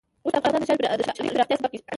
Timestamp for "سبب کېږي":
1.59-1.85